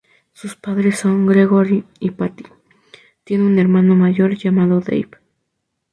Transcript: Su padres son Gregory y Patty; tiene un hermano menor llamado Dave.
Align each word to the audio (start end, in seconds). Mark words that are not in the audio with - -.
Su 0.33 0.47
padres 0.59 0.97
son 0.97 1.27
Gregory 1.27 1.83
y 1.99 2.09
Patty; 2.09 2.43
tiene 3.23 3.43
un 3.45 3.59
hermano 3.59 3.93
menor 3.93 4.35
llamado 4.35 4.79
Dave. 4.79 5.09